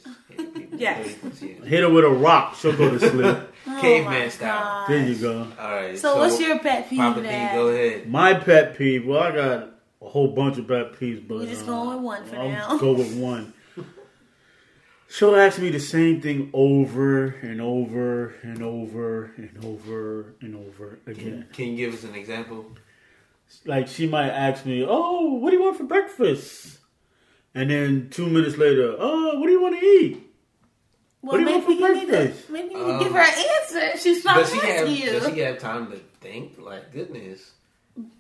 Yes. 0.76 1.06
thirty 1.06 1.14
plus 1.20 1.42
years. 1.42 1.66
Hit 1.68 1.82
her 1.82 1.90
with 1.90 2.06
a 2.06 2.10
rock, 2.10 2.56
she'll 2.56 2.76
go 2.76 2.90
to 2.98 3.00
sleep. 3.00 3.38
Oh 3.68 3.82
Caveman 3.82 4.14
my 4.14 4.30
style. 4.30 4.60
gosh. 4.64 4.88
there 4.90 5.08
you 5.08 5.16
go. 5.16 5.48
All 5.60 5.72
right. 5.72 5.98
So, 5.98 6.18
what's 6.18 6.40
your 6.40 6.60
pet 6.60 6.88
peeve? 6.88 7.00
Papa 7.00 7.22
D? 7.22 7.28
Go 7.28 7.68
ahead. 7.70 8.08
My 8.08 8.36
pet 8.36 8.78
peeve. 8.78 9.08
Well, 9.08 9.24
I 9.24 9.32
got 9.32 9.48
a 9.52 9.70
whole 10.16 10.30
bunch 10.30 10.58
of 10.58 10.66
pet 10.66 10.94
peeves, 10.98 11.28
but 11.28 11.40
We 11.40 11.48
just 11.48 11.64
uh, 11.64 11.66
going 11.66 11.98
with 11.98 12.04
one 12.06 12.26
for 12.26 12.36
I'll 12.38 12.50
now. 12.50 12.78
go 12.78 12.94
with 12.94 13.14
one. 13.18 13.54
She'll 15.10 15.36
ask 15.36 15.60
me 15.60 15.70
the 15.70 15.80
same 15.80 16.22
thing 16.22 16.50
over 16.54 17.26
and 17.28 17.60
over 17.62 18.34
and 18.42 18.62
over 18.64 19.32
and 19.38 19.64
over 19.64 20.34
and 20.42 20.56
over 20.56 21.00
again. 21.06 21.48
Can 21.54 21.66
you 21.68 21.76
give 21.76 21.94
us 21.94 22.04
an 22.06 22.16
example? 22.16 22.66
Like 23.66 23.88
she 23.90 24.08
might 24.08 24.30
ask 24.30 24.66
me, 24.66 24.86
"Oh, 24.88 25.34
what 25.36 25.52
do 25.52 25.58
you 25.58 25.64
want 25.64 25.78
for 25.78 25.84
breakfast?" 25.84 26.80
And 27.54 27.70
then 27.70 28.10
two 28.10 28.28
minutes 28.28 28.58
later, 28.58 28.96
"Oh, 28.98 29.38
what 29.40 29.46
do 29.48 29.52
you 29.52 29.62
want 29.62 29.80
to 29.80 29.86
eat?" 29.86 30.14
Well, 31.22 31.34
What 31.34 31.38
do 31.38 31.40
you 31.40 31.46
maybe 31.46 31.54
want 31.54 31.66
for 31.66 31.72
you 31.72 31.94
need 31.94 32.02
to 32.02 32.08
breakfast? 32.08 32.50
maybe 32.50 32.70
you 32.74 32.78
need 32.86 32.92
Um, 32.94 32.98
to 33.00 33.04
give 33.04 33.14
her 33.14 33.20
an 33.20 33.46
answer. 33.62 34.00
She's 34.00 34.24
not 34.26 34.38
Does 34.38 34.52
she 34.52 34.60
have? 34.60 34.88
asking 34.88 34.96
you. 34.96 35.10
Does 35.20 35.34
she 35.34 35.40
have 35.40 35.60
time 35.60 35.92
to 35.92 35.98
think? 36.22 36.58
Like 36.58 36.92
goodness. 36.92 37.52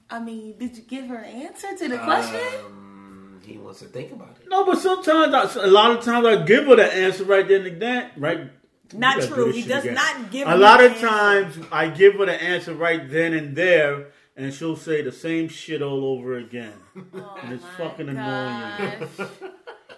I 0.09 0.19
mean, 0.19 0.57
did 0.57 0.77
you 0.77 0.83
give 0.83 1.07
her 1.07 1.17
an 1.17 1.41
answer 1.47 1.75
to 1.75 1.87
the 1.89 1.97
question? 1.97 2.39
Um, 2.65 3.41
he 3.45 3.57
wants 3.57 3.79
to 3.79 3.85
think 3.85 4.11
about 4.11 4.37
it. 4.41 4.47
No, 4.49 4.65
but 4.65 4.77
sometimes, 4.77 5.33
I, 5.57 5.63
a 5.63 5.67
lot 5.67 5.91
of 5.97 6.03
times, 6.03 6.25
I 6.27 6.43
give 6.43 6.65
her 6.65 6.75
the 6.75 6.91
answer 6.93 7.23
right 7.23 7.47
then 7.47 7.65
and 7.65 7.81
then. 7.81 8.11
Right? 8.17 8.51
Not 8.93 9.15
You 9.15 9.21
gotta 9.21 9.27
do 9.27 9.33
true. 9.35 9.51
He 9.51 9.63
does 9.63 9.83
again. 9.83 9.95
not 9.95 10.31
give 10.31 10.47
A 10.47 10.51
her 10.51 10.57
lot 10.57 10.83
of 10.83 10.91
answer. 10.91 11.07
times, 11.07 11.57
I 11.71 11.87
give 11.89 12.13
her 12.15 12.25
the 12.27 12.41
answer 12.41 12.73
right 12.75 13.09
then 13.09 13.33
and 13.33 13.55
there, 13.55 14.07
and 14.35 14.53
she'll 14.53 14.75
say 14.75 15.01
the 15.01 15.11
same 15.11 15.47
shit 15.47 15.81
all 15.81 16.05
over 16.05 16.37
again. 16.37 16.73
Oh 17.15 17.39
And 17.43 17.53
it's 17.53 17.63
my 17.63 17.69
fucking 17.77 18.09
annoying. 18.09 19.09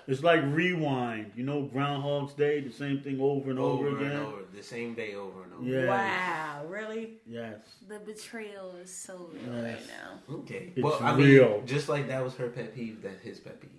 gosh. 0.08 0.14
It's 0.14 0.24
like 0.24 0.42
rewind. 0.46 1.32
You 1.36 1.44
know, 1.44 1.64
Groundhog's 1.64 2.34
Day, 2.34 2.62
the 2.62 2.72
same 2.72 3.02
thing 3.02 3.20
over 3.22 3.50
and 3.52 3.60
over, 3.60 3.88
Over 3.88 3.98
again. 3.98 4.12
and 4.12 4.20
over, 4.26 4.42
the 4.56 4.64
same 4.64 4.94
day 4.94 5.16
over 5.16 5.44
and 5.44 5.54
over. 5.54 5.64
Yeah. 5.64 5.88
Wow, 5.88 6.66
really? 6.70 7.14
Yes. 7.28 7.58
The 7.88 8.00
betrayal 8.00 8.74
is 8.82 8.94
so 8.94 9.30
real 9.34 9.54
Yes. 9.64 9.80
right 9.80 9.88
now. 9.88 10.36
Okay. 10.38 10.74
It's 10.76 10.84
well, 10.84 10.98
I 11.02 11.16
real. 11.16 11.58
mean, 11.58 11.66
just 11.68 11.90
like 11.90 12.08
that 12.08 12.24
was 12.24 12.36
her 12.36 12.48
pet 12.50 12.74
peeve, 12.76 13.02
that's 13.02 13.22
his 13.22 13.40
pet 13.40 13.60
peeve. 13.62 13.70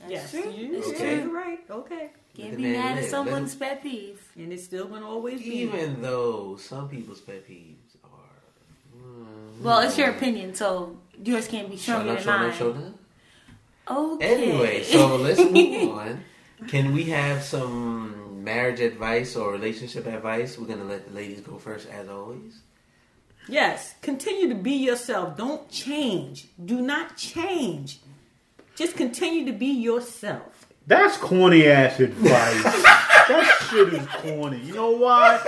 That's 0.00 0.12
yes. 0.12 0.30
true. 0.30 0.50
You, 0.52 0.76
It's 0.78 0.88
Okay. 0.90 1.16
You're 1.22 1.32
right. 1.32 1.58
Okay. 1.68 2.10
Can't 2.36 2.50
The 2.52 2.56
be 2.56 2.62
man 2.62 2.72
mad 2.74 2.96
at 2.98 3.00
live. 3.02 3.10
someone's 3.10 3.54
pet 3.56 3.82
peeve. 3.82 4.20
And 4.36 4.52
it's 4.52 4.62
still 4.62 4.86
gonna 4.86 5.08
always 5.08 5.40
be. 5.40 5.48
Even 5.62 6.00
though 6.00 6.56
some 6.56 6.88
people's 6.88 7.20
pet 7.20 7.48
peeves 7.48 7.96
are. 8.04 8.96
mm, 8.96 9.60
Well, 9.60 9.80
it's 9.80 9.98
your 9.98 10.10
opinion, 10.10 10.54
so 10.54 10.96
yours 11.24 11.48
can't 11.48 11.68
be 11.68 11.76
Show 11.76 11.94
stronger 11.94 12.12
enough, 12.12 12.24
than 12.24 12.52
show 12.52 12.70
enough, 12.70 12.80
mine. 12.82 12.94
Show 13.88 14.04
enough. 14.04 14.14
Okay. 14.16 14.34
Anyway, 14.34 14.82
so 14.84 15.16
let's 15.16 15.38
move 15.40 15.90
on. 15.98 16.24
Can 16.68 16.92
we 16.92 17.04
have 17.04 17.42
some 17.42 18.42
marriage 18.44 18.80
advice 18.80 19.36
or 19.36 19.52
relationship 19.52 20.06
advice? 20.06 20.58
We're 20.58 20.66
gonna 20.66 20.84
let 20.84 21.06
the 21.08 21.14
ladies 21.14 21.40
go 21.40 21.58
first, 21.58 21.88
as 21.88 22.08
always. 22.08 22.60
Yes. 23.48 23.94
Continue 24.02 24.48
to 24.50 24.54
be 24.54 24.72
yourself. 24.72 25.36
Don't 25.36 25.70
change. 25.70 26.48
Do 26.62 26.80
not 26.82 27.16
change. 27.16 28.00
Just 28.76 28.96
continue 28.96 29.44
to 29.46 29.52
be 29.52 29.66
yourself. 29.66 30.66
That's 30.86 31.16
corny 31.16 31.66
ass 31.66 31.98
advice. 32.00 32.84
that 33.28 33.66
shit 33.70 33.92
is 33.94 34.06
corny. 34.06 34.60
You 34.60 34.74
know 34.74 34.90
why? 34.90 35.38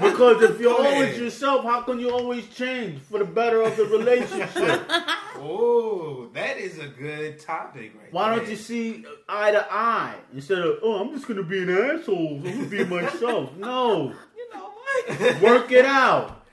Because 0.00 0.42
if 0.42 0.60
you're 0.60 0.74
always 0.74 1.18
yourself, 1.18 1.64
how 1.64 1.82
can 1.82 1.98
you 1.98 2.10
always 2.10 2.46
change 2.48 3.00
for 3.02 3.18
the 3.18 3.24
better 3.24 3.62
of 3.62 3.76
the 3.76 3.84
relationship? 3.86 4.90
Oh, 5.44 6.28
that 6.34 6.58
is 6.58 6.78
a 6.78 6.86
good 6.86 7.40
topic, 7.40 7.94
right 7.98 8.12
Why 8.12 8.36
don't 8.36 8.48
you 8.48 8.54
see 8.54 9.04
eye 9.28 9.50
to 9.50 9.66
eye 9.72 10.14
instead 10.32 10.58
of 10.58 10.78
oh 10.82 11.00
I'm 11.00 11.12
just 11.12 11.26
gonna 11.26 11.42
be 11.42 11.62
an 11.62 11.70
asshole, 11.70 12.36
I'm 12.36 12.42
gonna 12.42 12.66
be 12.66 12.84
myself. 12.84 13.50
No, 13.56 14.14
You 14.36 14.54
know 14.54 14.70
what? 15.16 15.40
work 15.42 15.72
it 15.72 15.84
out. 15.84 16.44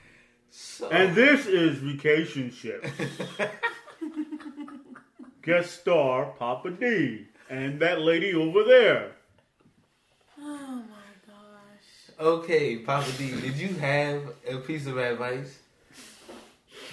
So, 0.50 0.88
And 0.88 1.14
this 1.14 1.46
is 1.46 1.78
vacation 1.78 2.50
ships. 2.50 2.88
Guest 5.42 5.80
star 5.80 6.26
Papa 6.38 6.70
D 6.70 7.26
and 7.48 7.80
that 7.80 8.00
lady 8.00 8.34
over 8.34 8.62
there. 8.64 9.12
Oh 10.38 10.82
my 10.88 11.10
gosh. 11.26 12.09
Okay, 12.20 12.76
Papa 12.76 13.10
D, 13.16 13.40
did 13.40 13.56
you 13.56 13.74
have 13.74 14.22
a 14.48 14.58
piece 14.58 14.86
of 14.86 14.98
advice 14.98 15.58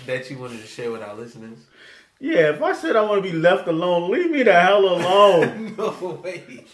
that 0.05 0.29
you 0.29 0.37
wanted 0.37 0.61
to 0.61 0.67
share 0.67 0.91
with 0.91 1.01
our 1.01 1.15
listeners? 1.15 1.59
Yeah, 2.19 2.53
if 2.53 2.61
I 2.61 2.73
said 2.73 2.95
I 2.95 3.01
want 3.03 3.23
to 3.23 3.31
be 3.31 3.37
left 3.37 3.67
alone, 3.67 4.09
leave 4.09 4.31
me 4.31 4.43
the 4.43 4.53
hell 4.53 4.85
alone. 4.85 5.75
No 5.77 6.19
way. 6.23 6.65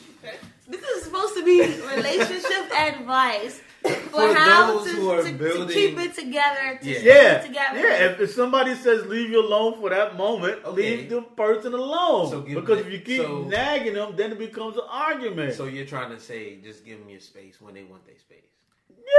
This 0.67 0.81
is 0.81 1.03
supposed 1.03 1.35
to 1.35 1.43
be 1.43 1.59
relationship 1.61 2.71
advice 2.77 3.61
for, 3.83 3.91
For 4.09 4.33
how 4.33 4.73
those 4.77 4.85
to, 4.87 4.93
who 4.95 5.09
are 5.11 5.23
to, 5.23 5.31
to 5.31 5.37
building- 5.37 5.67
keep 5.75 5.97
it 5.99 6.15
together, 6.15 6.79
to 6.81 6.89
Yeah. 6.89 6.99
Yeah, 6.99 7.33
it 7.41 7.47
together. 7.47 7.79
yeah. 7.79 8.05
If, 8.11 8.19
if 8.21 8.31
somebody 8.31 8.75
says 8.75 9.05
leave 9.07 9.29
you 9.29 9.41
alone 9.45 9.79
for 9.79 9.89
that 9.89 10.15
moment, 10.15 10.63
Okay. 10.65 10.97
leave 10.97 11.09
the 11.09 11.21
person 11.21 11.73
alone. 11.73 12.29
So 12.29 12.41
give 12.41 12.55
because 12.55 12.79
them- 12.79 12.87
if 12.87 12.93
you 12.93 12.99
keep 12.99 13.21
so- 13.21 13.43
nagging 13.43 13.93
them, 13.95 14.15
then 14.15 14.31
it 14.31 14.39
becomes 14.39 14.77
an 14.77 14.83
argument. 14.89 15.55
So 15.55 15.65
you're 15.65 15.85
trying 15.85 16.11
to 16.11 16.19
say 16.19 16.57
just 16.57 16.85
give 16.85 16.99
them 16.99 17.09
your 17.09 17.19
space 17.19 17.59
when 17.61 17.73
they 17.73 17.83
want 17.83 18.05
their 18.05 18.17
space. 18.19 18.39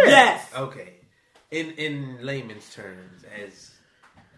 yeah. 0.02 0.08
Yes. 0.08 0.50
Okay. 0.56 0.94
In 1.50 1.72
in 1.72 2.18
layman's 2.22 2.72
terms, 2.74 3.24
as 3.44 3.70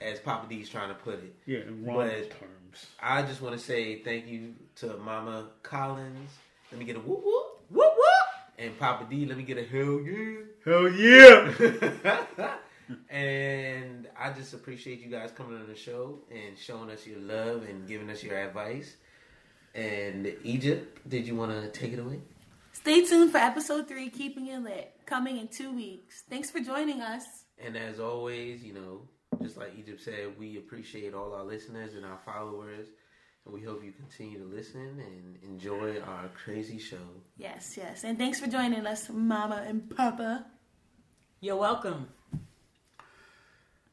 as 0.03 0.19
Papa 0.21 0.47
D's 0.49 0.69
trying 0.69 0.89
to 0.89 0.95
put 0.95 1.15
it, 1.15 1.35
Yeah, 1.47 1.61
in 1.61 1.85
But- 1.85 2.31
terms. 2.39 2.87
I 3.01 3.23
just 3.23 3.41
want 3.41 3.57
to 3.59 3.65
say 3.65 4.03
thank 4.03 4.27
you 4.27 4.55
to 4.77 4.99
Mama 4.99 5.49
Collins. 5.63 6.31
Let 6.71 6.79
me 6.79 6.85
get 6.85 6.97
a 6.97 7.01
whoop 7.01 7.23
whoop. 7.25 7.46
Whoop 8.59 8.69
whoop. 8.69 8.69
And 8.69 8.79
Papa 8.79 9.07
D, 9.11 9.27
let 9.27 9.37
me 9.37 9.43
get 9.43 9.59
a 9.59 9.65
hell 9.65 10.01
yeah. 10.01 10.37
Hell 10.65 10.89
yeah. 10.89 12.57
and 13.11 14.09
I 14.19 14.33
just 14.33 14.55
appreciate 14.55 15.01
you 15.01 15.11
guys 15.11 15.33
coming 15.33 15.61
on 15.61 15.67
the 15.67 15.77
show 15.77 16.21
and 16.31 16.59
showing 16.59 16.91
us 16.91 17.07
your 17.07 17.21
love 17.21 17.63
and 17.69 17.87
giving 17.87 18.11
us 18.11 18.23
your 18.23 18.39
advice. 18.39 18.97
And 19.75 20.35
Egypt, 20.43 21.07
did 21.09 21.27
you 21.27 21.37
want 21.37 21.53
to 21.53 21.69
take 21.79 21.93
it 21.93 21.99
away? 21.99 22.21
Stay 22.73 23.05
tuned 23.05 23.33
for 23.33 23.39
episode 23.39 23.89
three, 23.89 24.11
Keeping 24.11 24.47
It 24.49 24.63
Lit, 24.63 24.93
coming 25.07 25.39
in 25.39 25.49
two 25.49 25.75
weeks. 25.75 26.25
Thanks 26.29 26.51
for 26.51 26.61
joining 26.61 27.01
us. 27.01 27.25
And 27.59 27.77
as 27.77 28.01
always, 28.01 28.63
you 28.63 28.75
know, 28.75 29.03
just 29.43 29.57
like 29.57 29.73
Egypt 29.79 30.03
said, 30.03 30.39
we 30.39 30.59
appreciate 30.59 31.15
all 31.15 31.35
our 31.35 31.45
listeners 31.45 31.95
and 31.95 32.05
our 32.05 32.19
followers. 32.25 32.89
And 33.47 33.55
we 33.55 33.63
hope 33.63 33.83
you 33.85 33.93
continue 33.93 34.39
to 34.41 34.45
listen 34.45 35.01
and 35.01 35.39
enjoy 35.45 36.01
our 36.01 36.29
crazy 36.45 36.79
show. 36.79 36.97
Yes, 37.39 37.77
yes. 37.77 38.03
And 38.03 38.19
thanks 38.19 38.41
for 38.41 38.49
joining 38.49 38.85
us, 38.87 39.09
Mama 39.09 39.65
and 39.67 39.89
Papa. 39.89 40.47
You're 41.41 41.55
welcome. 41.57 42.09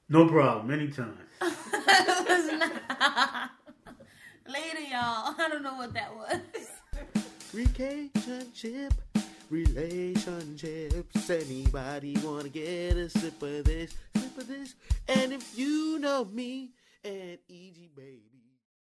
No 0.10 0.28
problem. 0.28 0.72
Anytime. 0.72 1.18
Later, 4.48 4.82
y'all. 4.90 5.36
I 5.38 5.48
don't 5.50 5.62
know 5.62 5.76
what 5.76 5.94
that 5.94 6.12
was. 6.16 6.42
Relationship, 7.54 8.94
relationships. 9.52 11.30
Anybody 11.30 12.18
wanna 12.24 12.50
get 12.50 12.98
a 12.98 13.08
sip 13.08 13.42
of 13.44 13.66
this, 13.66 13.94
sip 14.16 14.38
of 14.38 14.48
this? 14.48 14.74
And 15.08 15.32
if 15.32 15.56
you 15.56 16.00
know 16.00 16.26
me 16.26 16.72
and 17.06 17.38
EG 17.50 17.96
baby. 17.96 18.33